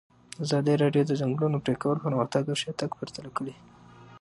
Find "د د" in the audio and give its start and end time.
1.05-1.11